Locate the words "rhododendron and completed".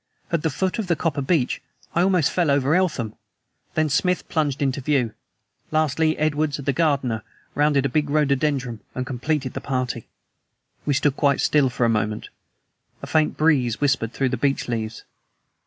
8.09-9.53